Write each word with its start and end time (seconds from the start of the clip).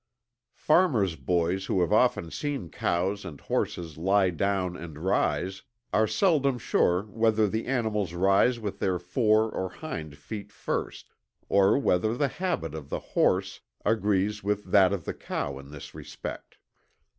Farmers' 0.55 1.15
boys 1.15 1.67
who 1.67 1.81
have 1.81 1.93
often 1.93 2.31
seen 2.31 2.69
cows 2.71 3.23
and 3.23 3.39
horses 3.39 3.99
lie 3.99 4.31
down 4.31 4.75
and 4.75 4.97
rise, 4.97 5.61
are 5.93 6.07
seldom 6.07 6.57
sure 6.57 7.03
whether 7.03 7.47
the 7.47 7.67
animals 7.67 8.15
rise 8.15 8.59
with 8.59 8.79
their 8.79 8.97
fore 8.97 9.51
or 9.51 9.69
hind 9.69 10.17
feet 10.17 10.51
first, 10.51 11.13
or 11.49 11.77
whether 11.77 12.17
the 12.17 12.29
habit 12.29 12.73
of 12.73 12.89
the 12.89 12.99
horse 13.13 13.59
agrees 13.85 14.41
with 14.43 14.63
that 14.71 14.91
of 14.91 15.05
the 15.05 15.13
cow 15.13 15.59
in 15.59 15.69
this 15.69 15.93
respect. 15.93 16.57